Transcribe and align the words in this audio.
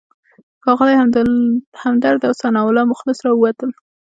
ښاغلی 0.63 0.95
همدرد 1.83 2.21
او 2.27 2.33
ثناالله 2.41 2.83
مخلص 2.91 3.19
راووتل. 3.25 3.69